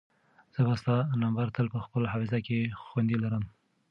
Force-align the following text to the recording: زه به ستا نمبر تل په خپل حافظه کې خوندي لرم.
زه 0.53 0.59
به 0.65 0.73
ستا 0.81 0.95
نمبر 1.23 1.47
تل 1.55 1.67
په 1.73 1.79
خپل 1.85 2.03
حافظه 2.11 2.39
کې 2.47 2.59
خوندي 2.83 3.17
لرم. 3.23 3.43